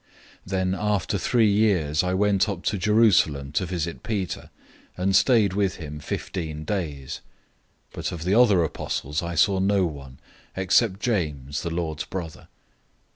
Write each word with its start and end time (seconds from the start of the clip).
001:018 0.47 0.47
Then 0.47 0.73
after 0.79 1.17
three 1.19 1.51
years 1.51 2.03
I 2.03 2.15
went 2.15 2.49
up 2.49 2.63
to 2.63 2.77
Jerusalem 2.79 3.51
to 3.51 3.67
visit 3.67 4.01
Peter, 4.01 4.49
and 4.97 5.15
stayed 5.15 5.53
with 5.53 5.75
him 5.75 5.99
fifteen 5.99 6.63
days. 6.63 7.21
001:019 7.91 7.91
But 7.93 8.11
of 8.11 8.23
the 8.23 8.33
other 8.33 8.63
apostles 8.63 9.21
I 9.21 9.35
saw 9.35 9.59
no 9.59 9.85
one, 9.85 10.17
except 10.57 11.01
James, 11.01 11.61
the 11.61 11.69
Lord's 11.69 12.05
brother. 12.05 12.47